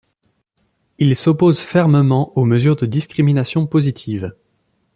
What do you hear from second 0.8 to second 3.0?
Il s'oppose fermement aux mesures de